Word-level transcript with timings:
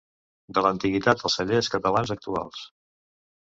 De 0.57 0.61
l’antiguitat 0.65 1.21
als 1.29 1.37
cellers 1.41 1.69
catalans 1.75 2.15
actuals. 2.17 2.65